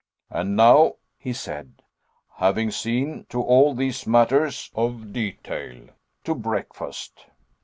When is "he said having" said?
1.19-2.71